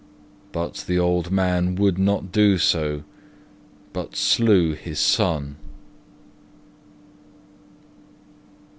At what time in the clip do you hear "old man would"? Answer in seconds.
0.97-1.99